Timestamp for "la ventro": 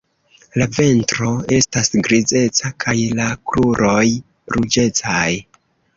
0.59-1.33